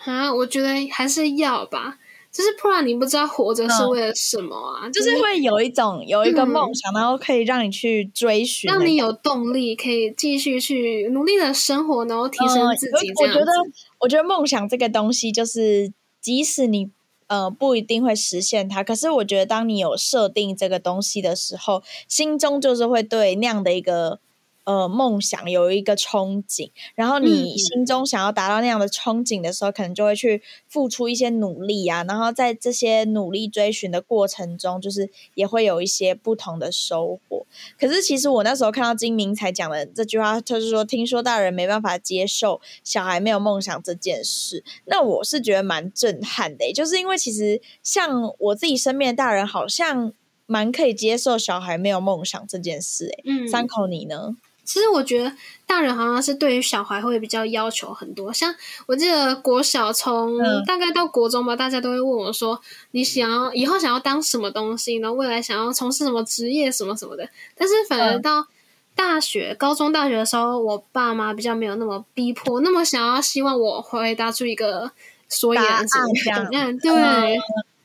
[0.05, 1.99] 啊，我觉得还是要吧。
[2.31, 4.89] 就是不然，你不知道活着是为了什么啊？
[4.91, 13.11] 就是会有一种有一个梦想，然后可以让你去追寻，让你有动力，可以继续去努力的生活，然后提升自己。
[13.17, 13.53] 我觉得，
[14.01, 16.91] 我觉得梦想这个东西，就是即使你
[17.27, 24.21] 呃不一定会实现它，可是我觉得当你有设定这个东西的时候，心中就是会对那样的一个。
[24.69, 32.05] 呃，梦想有一个憧憬，然后你心中想要达到那样的憧憬的时候，可能就会去付出一些努力啊。
[32.07, 37.47] 然后在这些努力追寻的过程中，就是也会有一些不同的收获。
[37.81, 50.13] 可是其实我那时候看到金明才讲的这句话，他是说听说大人没办法接受小孩没有梦想这件事，那我是觉得蛮震撼的，就是因为其实像我自己身边的大人，好像
[50.45, 53.09] 蛮可以接受小孩没有梦想这件事。
[53.17, 54.37] 哎，嗯，三口你呢？
[54.69, 55.33] 其实我觉得
[55.67, 58.55] 大人好像是对于小孩会比较要求很多，像
[58.85, 62.61] 我记得国小从大概到国中吧，大家都会问我说
[62.93, 64.97] ：“你想要以后想要当什么东西？
[64.97, 67.27] 然后未来想要从事什么职业什么什么的。”
[67.57, 68.47] 但是反而到
[68.95, 74.91] 大学、高中、大学的时候，我爸妈比较没有那么逼迫，那么想要希望我回答出一个
[75.29, 76.77] 所以然答案。
[76.77, 77.39] 对，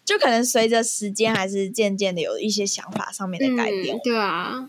[0.03, 3.97] 就可能随着时间，还是渐渐的有一些想法上面的改变。
[4.03, 4.67] 对啊。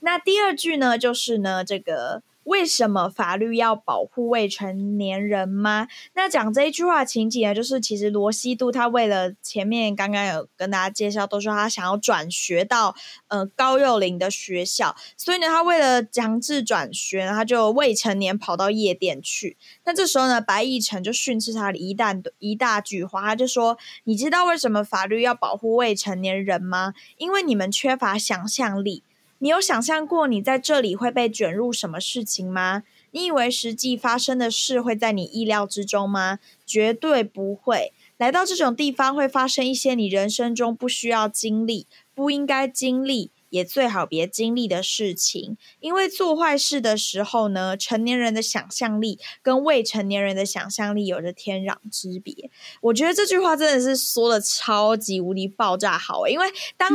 [0.00, 5.86] 那第二句呢，就是呢，这个为什么法律要保护未成年人吗？
[6.14, 12.94] 那讲这一句话情景呢，就是其实罗西度他为了前面刚刚有跟大家介绍，都说他想要转学到
[13.26, 19.58] 呃高幼龄的学校，所以呢，他为了强制转学，他就未成年跑到夜店去。
[19.84, 26.94] 那这时候呢，白亦辰就训斥他一大一大句话，他就说：“你知道为什么法律要保护未成年人吗？
[27.18, 29.02] 因为你们缺乏想象力。”
[29.38, 32.82] 你有想象过你在这里会被卷入什么事情吗？
[33.12, 36.40] 你以为实际发生的事会在你意料之中吗？
[36.66, 37.92] 绝对不会。
[38.18, 45.56] 来到这种地方会发生一些你人生中不需要经历、不应该经历，也最好别经历的事情。
[45.78, 52.50] 因为做坏事的时候呢，成年人的想象力跟未成年人的想象力有着天壤之别。
[52.82, 56.92] 我觉得这句话真的是说的超级无敌爆炸好，因为当。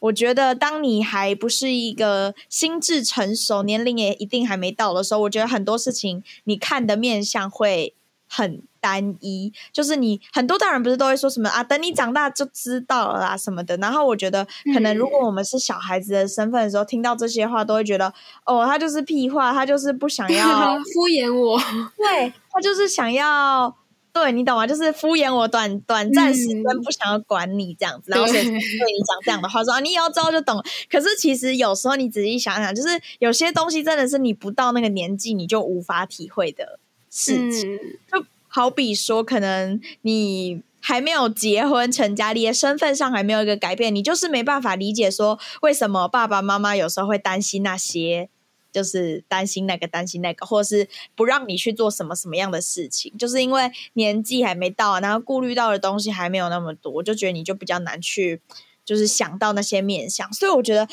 [0.00, 7.94] 我觉得当你还不是一个心智成熟、年龄也一定还没到的时候，我觉得很多事情你看的面相会
[8.28, 9.52] 很单一。
[9.72, 13.76] 就是你很多大人不是都会说什么啊，等你长大就知道了啦什么的。
[13.76, 18.12] 然后我觉得，可能如果我们是小孩子的身份的时候，听到这些话，都会觉得
[18.44, 21.58] 哦，他就是屁话，他就是不想要 敷衍我，
[21.96, 23.76] 对他就是想要。
[24.18, 24.66] 对你懂吗？
[24.66, 30.64] 就是敷衍我短短暂时间，不想要管你这样子，然后所以对你讲这样的话，说啊，你以后之后就懂。
[30.90, 32.88] 可是其实有时候你仔细想想，就是
[33.18, 36.78] 有些东西真的是你不到那个年纪你就无法体会的
[37.10, 37.78] 事情。
[38.10, 48.30] 就好比说，可能你还没有结婚成家立业，身份上还没有一个改变，你就是没办法理解说为什么爸爸妈妈有时候会担心那些。
[48.76, 58.42] 就是担心那个，担心那个，或者是不让你去做什么什么样的事情，就是因为年纪还没到，然后顾虑到的东西还没有那么多，我就觉得你就比较难去，
[58.84, 60.30] 就是想到那些面相。
[60.30, 60.86] 所以我觉得，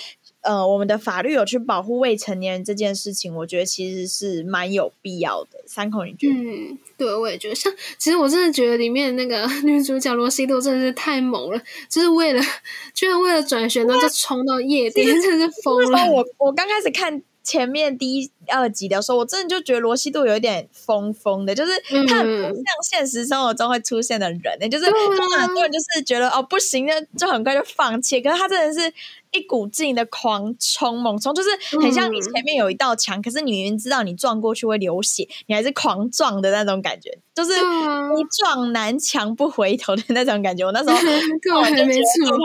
[0.44, 5.62] 呃，我们的法律有去保护未成年人这件事情，我觉得其实是蛮有必要的。
[5.68, 6.34] 三口，你觉得？
[6.36, 7.56] 嗯，对，我也觉得。
[7.56, 12.42] 像其实我真的觉得里面那个 女主角罗西多真的是太猛了，就是为了，
[12.96, 16.10] 居然为了转学呢就冲到夜店，真的是疯了。
[16.10, 17.22] 我我刚开始看。
[17.44, 21.72] 前面第一二集的时候，我真的就觉得罗西度有一点疯疯的，就是
[22.08, 28.22] 他很不像现实生活中会出现的人，就是很多人就是觉得哦不行，那就很快就放弃。
[28.22, 28.94] 可是他真的是
[29.32, 31.50] 一股劲的狂冲猛冲，就是
[31.82, 40.66] 很像你前面有一道墙，可是你明明知道你撞过去会流血，你还是狂撞的那种感觉，就是一撞南墙不回头的那种感觉。
[40.66, 40.96] 我那时候
[41.42, 42.38] 对，没错。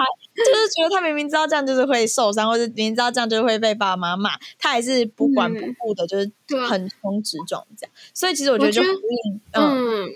[0.44, 6.30] 就是觉得他明明知道这样就是会受伤，或者明明知道这样就会被爸妈骂，他还是不管不顾的，就是
[6.68, 7.92] 横冲直撞这样。
[8.14, 8.82] 所以其实我觉得就
[9.52, 10.08] 嗯，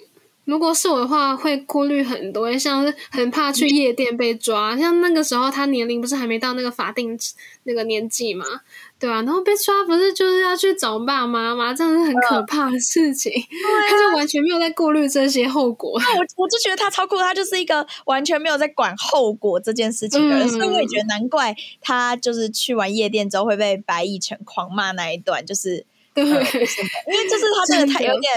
[0.45, 4.77] 如果是我的话，会顾虑很多，像是很怕去夜店被抓。
[4.77, 7.19] 像那个时候，他年龄不是还没到那个法定
[7.65, 8.45] 那个年纪嘛，
[9.03, 11.75] 对啊，然后被抓不是就是要去找爸妈吗？
[11.75, 13.33] 这样是很可怕的事情。
[13.91, 15.99] 他就完全没有在顾虑这些后果。
[15.99, 25.85] 那我我就觉得他超酷，他就是一个完全没有在管后果这件事情的人，嗯所以我也觉得难怪他就是去完夜店之后会被白亦晨狂骂那一段，就是
[26.15, 26.23] 对？
[26.25, 28.33] 因为就是他真的太有点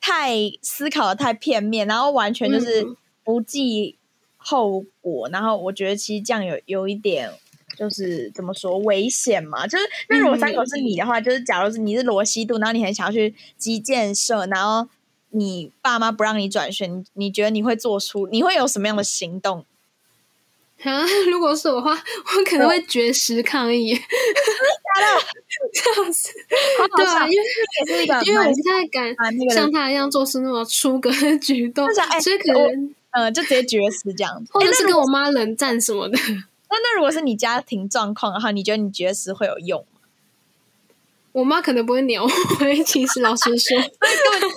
[0.00, 3.96] 太思考的太片面，然后完全就是嗯不计
[4.36, 7.32] 后果，然后我觉得其实这样有有一点。
[7.76, 9.66] 就是怎么说危险嘛？
[9.66, 14.88] 就是那如果三口是你的话，就是假如是你是罗西度，然后你很想要去击剑社，然后
[15.30, 19.64] 你爸妈不让你转学，你你觉得你会做出你会有什么样的行动？
[20.82, 23.94] 啊，如果是我的话，我可能会绝食抗议。
[23.94, 24.02] 笑
[26.12, 26.30] 死！
[26.96, 27.44] 对啊，因为
[28.26, 29.16] 因为我蛮不太敢
[29.50, 31.86] 像他一样做出那么出格的举动
[32.20, 34.52] 所以可能呃，就直接绝食这样子。
[34.52, 36.18] 或者是跟我妈冷战什么的。
[36.74, 39.86] 那那如果是你家庭状况的话，你觉得你绝食会有用吗？
[41.32, 42.28] 我妈可能不会鸟我，
[42.86, 44.54] 其实老实说， 根本就没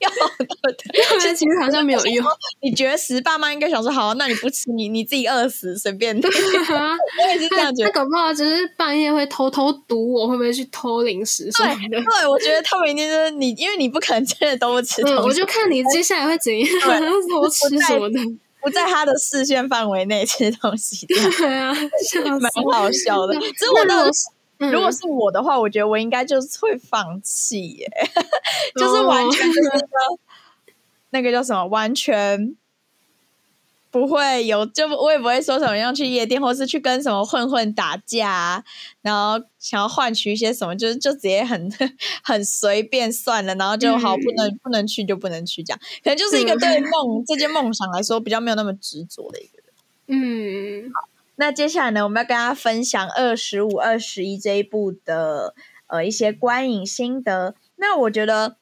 [0.00, 1.00] 用，对不对？
[1.00, 2.26] 因 为其实好像没有用。
[2.60, 6.20] 你绝食，爸妈应该想说好，那你不吃，你你自己饿死，随便你。
[6.28, 7.90] 我也是这样觉得。
[7.90, 11.96] 他搞不好只是半夜会偷偷堵我，会不会去偷零食什么的？
[11.98, 17.00] 对，我觉得他们一定是你，因为你不可能真的都不吃嗯，我就看你接下来会怎样，对
[17.30, 18.20] 偷吃什么的。
[18.60, 21.72] 不在他的视线范围内吃东西，对啊，
[22.40, 22.50] 蛮！
[22.72, 23.34] 好笑的。
[23.34, 24.28] 只是我到那如果是
[24.60, 27.88] 嗯如果是我的话，我觉得我应该就是会放弃耶，
[28.74, 29.86] 就是完全就是一个、
[31.10, 32.56] 那个叫什么，完全
[33.90, 38.64] 不会有，就我也不会说什么要去夜店，或是去跟什么混混打架、啊，
[39.02, 41.72] 然后想要换取一些什么，就是就直接很
[42.22, 49.64] 很随便算了，然后就好嗯不能、不能去就不能去，这样可能就是一个嗯对梦这件梦想来说比较没有那么执着的一个人。
[50.10, 50.90] 嗯，
[51.36, 55.54] 那接下来呢，我们要跟大家分享二十五、二十一这一部的
[55.86, 57.54] 呃一些观影心得。
[57.76, 58.56] 那我觉得，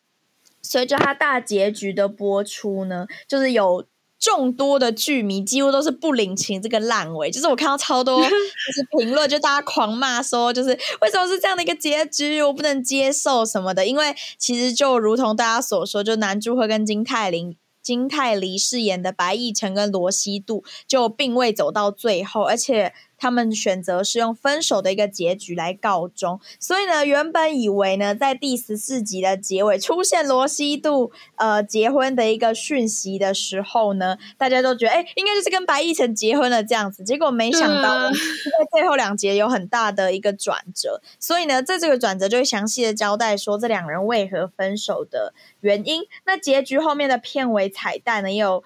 [0.63, 3.85] 随着它大结局的播出呢，就是有
[4.27, 10.71] 众多的剧迷几乎都是不领情这个烂尾，就是我看到超多 就是评论，就大家狂骂说，就是
[11.01, 13.87] 为什么是这样的一个结局，我不能接受什么的。
[13.87, 17.57] 因为其实就如同大家所说，就男主会跟金泰林。
[17.83, 26.41] 金泰梨饰演的白亦辰跟罗西度就并未走到最后，而且他们选择是用分手的一个结局来告终。
[26.59, 37.03] 所以呢，原本以为呢，在第十四集的结尾出现罗西度呃结婚的一个讯息的时候呢，大家都觉得哎，应该就是跟白亦晨结婚了这样子。
[37.03, 38.17] 结果没想到在
[38.73, 41.01] 最后两节有很大的一个转折。
[41.19, 46.03] 所以呢，在这个转折就会详细的交代说这两人为何分手的原因。
[46.25, 48.63] 那结局后面的片尾彩蛋呢，也有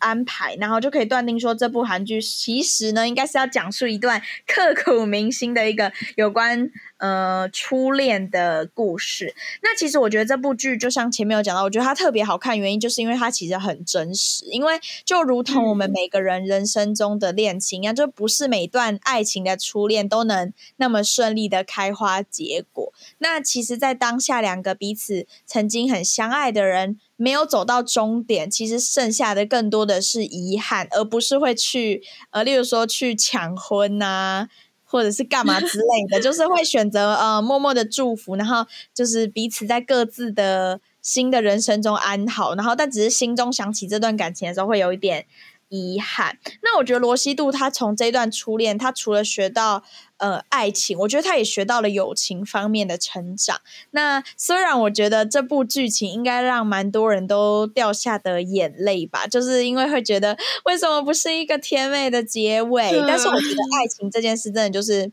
[0.00, 9.34] 安排，然后就可以断定说，这部韩剧其实呢，应该是要讲述一段刻骨铭心的一个有关呃初恋的故事。
[9.62, 22.92] 那其实我觉得这部剧就像前面有讲到，我觉得它特别好看，原因就是因为它其实很真实，因为就如同我们每个人人生中的恋情一样，就不是每段爱情的初恋都能那么顺利的开花结果。
[23.18, 34.48] 那其实，在当下两个彼此曾经很相爱的人没有走到终点，其实剩下的更多的是遗憾，而不是会去呃，例如说去抢婚呐、
[34.84, 38.64] 或者是干嘛之类的，就是会选择呃默默的祝福，然后
[38.94, 45.26] 就是彼此在各自的新的人生中安好，然后但只是心中想起这段感情的时候，会有一点
[45.70, 46.38] 遗憾。
[46.62, 49.82] 那我觉得罗西度他从这段初恋，他除了学到
[50.18, 53.62] 呃爱情，我觉得他也学到了友情方面的成长。
[53.92, 62.90] 那虽然我觉得这部剧情应该让蛮多人都掉下的眼泪吧，就是因为会觉得为什么不是一个甜美的结尾？
[63.08, 65.10] 但是我觉得爱情这件事真的就是。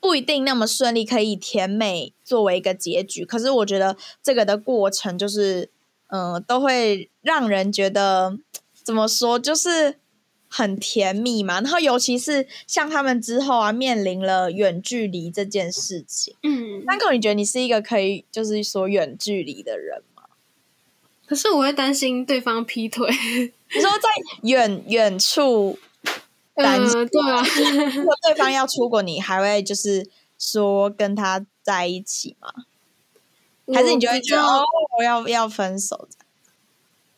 [0.00, 3.24] 不一定那么顺利，可以甜美作为一个结局。
[3.24, 5.70] 可是我觉得这个的过程就是，
[6.08, 8.36] 嗯、都会让人觉得
[8.84, 9.98] 怎么说，就是
[10.46, 11.60] 很甜蜜嘛。
[11.60, 16.36] 然后尤其是像他们之后啊，面临了远距离这件事情。
[16.42, 20.22] 嗯，三口，你觉得你是一个可以就是说远距离的人吗？
[21.26, 23.08] 可是我会担心对方劈腿。
[23.74, 24.08] 你说在
[24.42, 25.78] 远远处，
[26.54, 27.42] 担心嗯，对啊，
[27.96, 30.06] 如果对方要出国，你还会就是
[30.38, 32.52] 说跟他在一起吗？
[33.72, 34.62] 还是你就会觉得哦，
[34.98, 36.06] 我要要分手？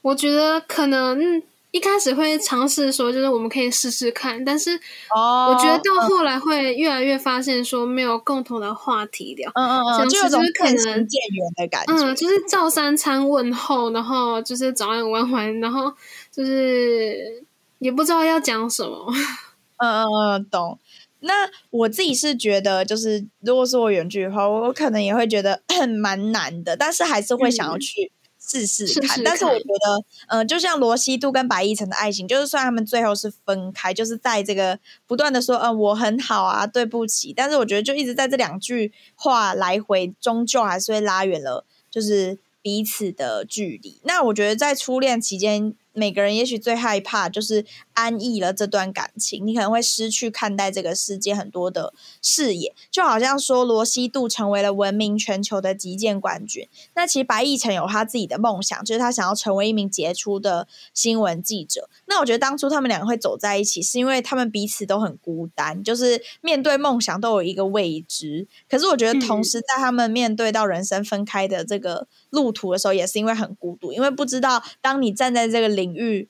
[0.01, 1.43] 我觉得可能嗯
[1.77, 4.75] 一开始会尝试说，就是我们可以试试看，但是
[5.15, 9.53] 哦我觉得到后来会越来越发现说没有共同的话题聊。
[9.55, 11.93] 嗯嗯嗯，就有种可渐行能渐远的感觉。
[11.93, 15.93] 嗯，就是照三餐问候，然后就是早安晚安，然后
[16.33, 17.45] 就是
[17.79, 19.13] 也不知道要讲什么。
[19.77, 20.79] 嗯嗯嗯，懂。
[21.21, 21.33] 那
[21.71, 25.61] 我自己是觉得，就是如果是我远距的话，我可能也会觉得
[25.99, 28.11] 蛮难的，但是还是会想要嗯去
[28.47, 29.23] 试试试看。
[29.25, 44.01] 但是我觉得，嗯、就像罗西度跟白亦晨的爱情，就是虽然他们最后是分开，就是在这个不断的说，嗯、我很好啊，对不起，但是我觉得就一直在这两句话来回，终究还是会拉远了，就是彼此的距离。
[44.05, 47.65] 那我觉得在初恋期间，每个人也许最害怕就是
[47.97, 61.89] 安逸了这段感情，你可能会失去看待这个世界很多的视野，就好像说罗西度成为了闻名全球的击剑冠军，那其实白亦晨有他自己的梦想，就是他想要成为一名杰出的新闻记者。
[62.05, 68.47] 那我觉得当初他们两个会走在一起，是因为他们彼此都很孤单，就是面对梦想都有一个未知。
[68.69, 76.29] 可是我觉得同时在他们面对到人生分开的这个路途的时候，也是因为很孤独，因为不知道当你站在这个领域。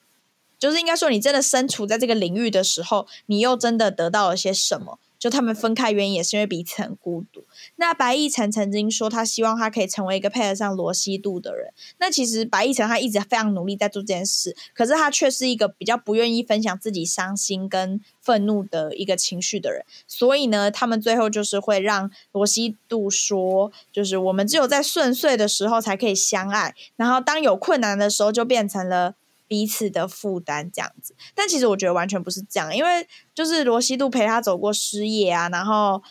[0.57, 4.99] 就是应该说，你真的身处在这个领域的时候，你又真的得到了些什么？
[5.19, 7.43] 就他们分开原因也是因为彼此很孤独。
[7.77, 11.73] 那白亦晨曾经说，他希望他可以成为一个配得上罗西度的人。
[11.97, 19.83] 那其实白亦晨他一直非常努力在做这件事，可是他却是一个比较不愿意分享自己伤心跟愤怒的一个情绪的人。
[20.07, 29.15] 所以呢，他们最后就是会让罗西度说，就是我们只有在顺遂的时候才可以相爱，然后当有困难的时候就变成了。
[29.47, 36.01] 彼此的负担这样子，但其实我觉得完全不是这样，因为就是罗西度陪他走过失业啊，然后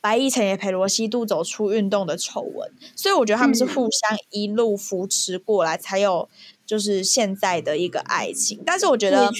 [0.00, 3.68] 白亦晨也陪罗西度走出运动的丑闻，所以我觉得他们是嗯。
[3.68, 6.28] 互相一路扶持过来，才有
[6.66, 8.62] 就是现在的一个爱情。
[8.64, 9.30] 但是我觉得，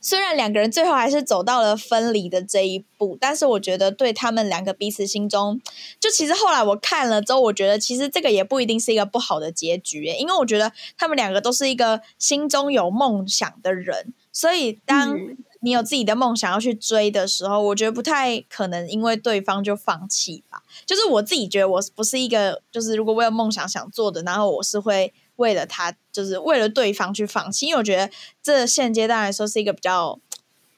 [0.00, 5.60] 虽然两个人最后还是走到了分离的这一步，但是我觉得对他们两个彼此心中，
[6.00, 15.18] 就其实后来我看了之后，我觉得其实这个也不一定是一个不好的结局，因为我觉得他们两个都是一个心中有梦想的人，所以当
[15.62, 20.62] 你有自己的梦想要去追的时候，我觉得不太可能因为对方就放弃吧。
[20.86, 28.10] 就是我自己觉得我不是一个，就是如果我有梦想想做的，然后我是会为了他，就是为了对方去放弃，因为我觉得
[28.42, 30.20] 这现阶段来说是一个比较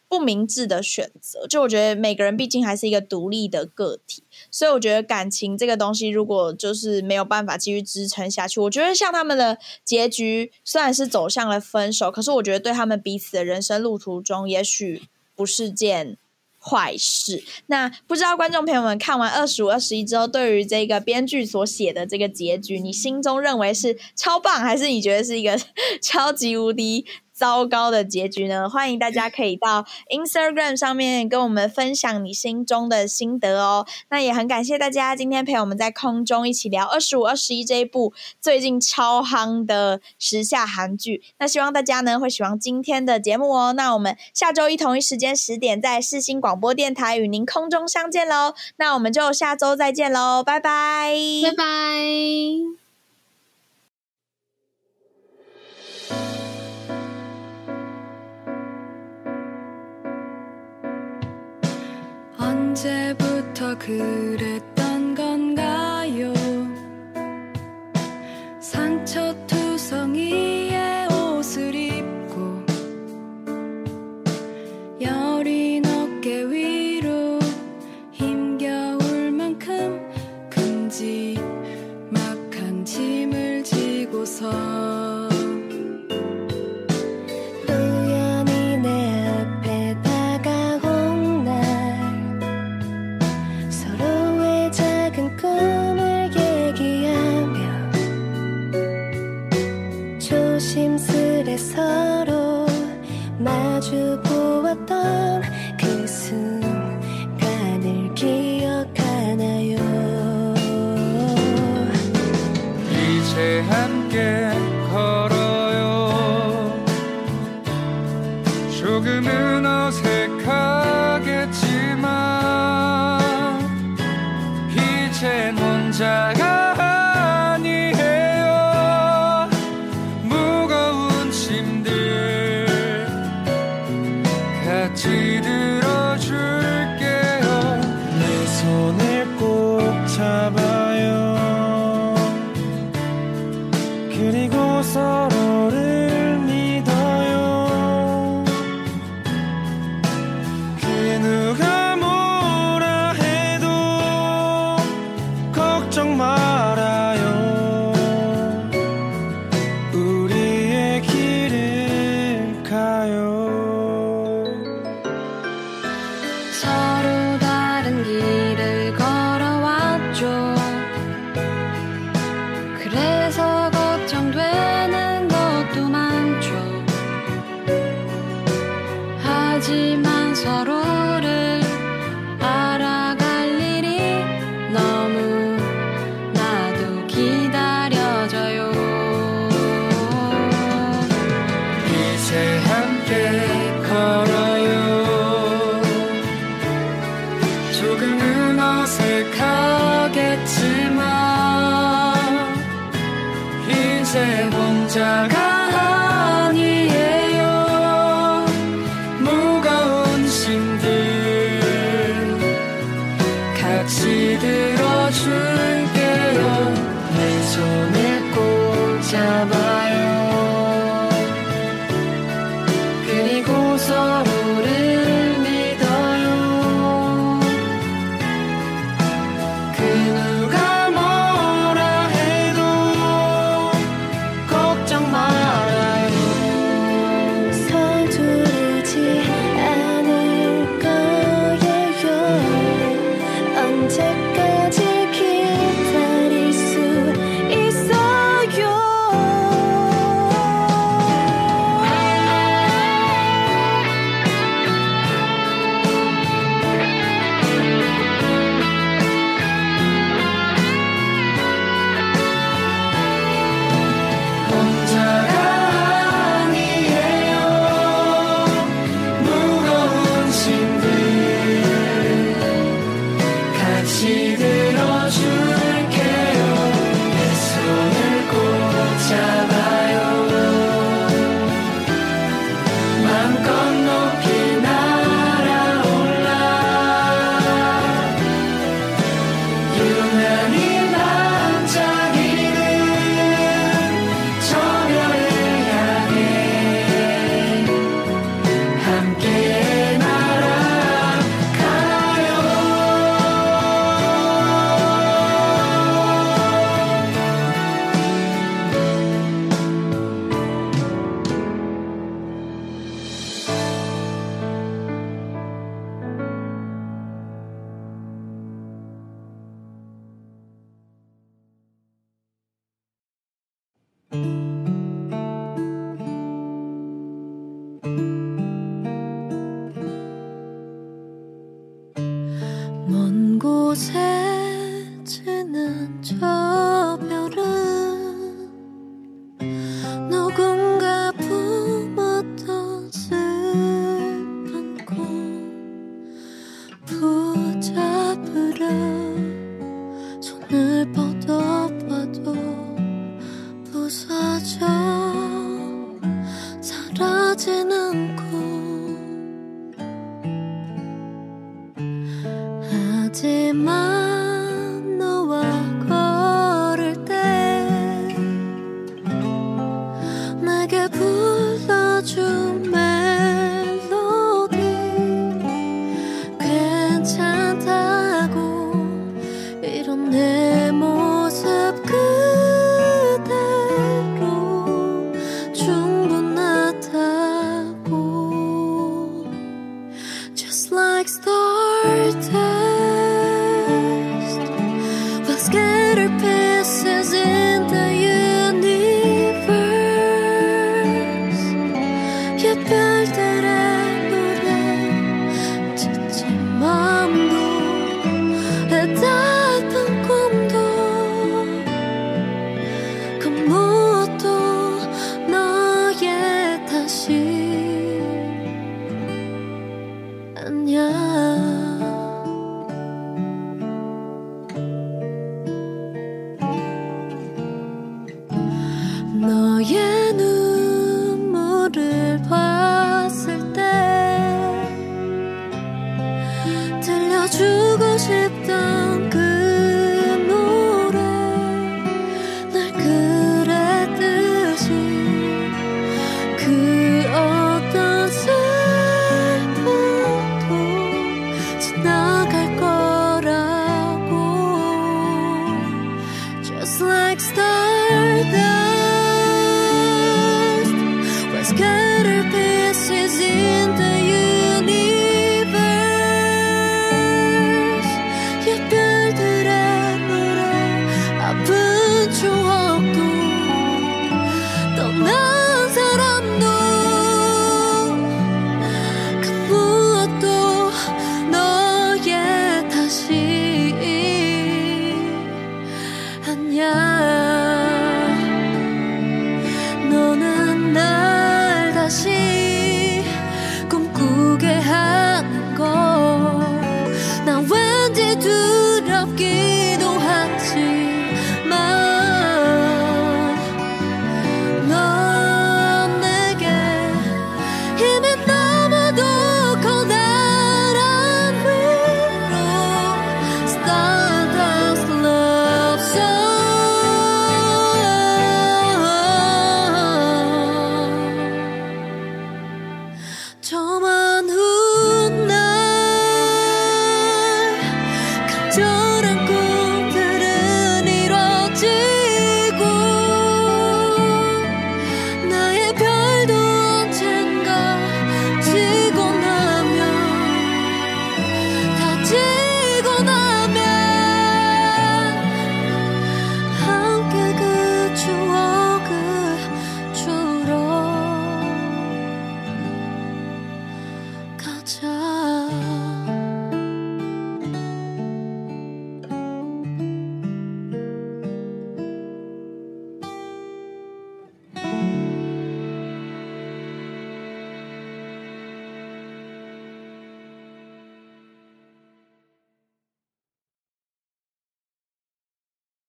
[0.09, 1.47] 不明智的选择。
[1.49, 15.03] 就我觉得每个人毕竟还是一个独立的个体，所以我觉得感情这个东西，如果就是没有办法继续支撑下去，我觉得像他们的结局虽然是走向了分手，可是我觉得对他们彼此的人生路途中，也许
[15.35, 16.17] 不是件。
[16.63, 17.43] 坏事。
[17.67, 25.59] 那不知道观众朋友们看完二十五、二十一之后，对于这个编剧所写的这个结局，你心中认为是超棒，还是你觉得是一个
[26.01, 28.69] 超级无敌糟糕的结局呢？
[28.71, 33.87] 欢迎大家可以到 Instagram 上面跟我们分享你心中的心得哦。
[34.11, 41.23] 那也很感谢大家今天陪我们在空中一起聊二十五、二十一这一部最近超夯的时下韩剧。
[41.39, 43.73] 那希望大家呢会喜欢今天的节目哦。
[43.73, 48.55] 那我们下周一同一时间十点在世新广播电台与您空中相见喽。
[48.77, 51.15] 那我们就下周再见喽，拜拜，
[51.45, 51.73] 拜拜。
[62.73, 64.72] 언제부터 그랬